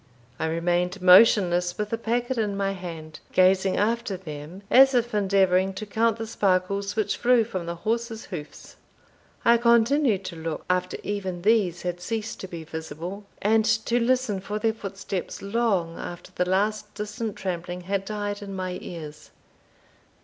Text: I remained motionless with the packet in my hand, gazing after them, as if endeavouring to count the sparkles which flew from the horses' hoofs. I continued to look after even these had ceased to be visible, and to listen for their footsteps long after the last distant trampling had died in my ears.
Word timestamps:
I 0.39 0.47
remained 0.47 0.99
motionless 0.99 1.77
with 1.77 1.91
the 1.91 1.97
packet 1.99 2.39
in 2.39 2.57
my 2.57 2.71
hand, 2.71 3.19
gazing 3.33 3.77
after 3.77 4.17
them, 4.17 4.63
as 4.71 4.95
if 4.95 5.13
endeavouring 5.13 5.75
to 5.75 5.85
count 5.85 6.17
the 6.17 6.25
sparkles 6.25 6.95
which 6.95 7.17
flew 7.17 7.43
from 7.43 7.67
the 7.67 7.75
horses' 7.75 8.25
hoofs. 8.33 8.77
I 9.45 9.57
continued 9.57 10.25
to 10.25 10.35
look 10.35 10.65
after 10.71 10.97
even 11.03 11.43
these 11.43 11.83
had 11.83 12.01
ceased 12.01 12.39
to 12.39 12.47
be 12.47 12.63
visible, 12.63 13.27
and 13.43 13.63
to 13.63 13.99
listen 13.99 14.39
for 14.39 14.57
their 14.57 14.73
footsteps 14.73 15.43
long 15.43 15.99
after 15.99 16.31
the 16.31 16.49
last 16.49 16.91
distant 16.95 17.35
trampling 17.35 17.81
had 17.81 18.03
died 18.03 18.41
in 18.41 18.55
my 18.55 18.79
ears. 18.81 19.29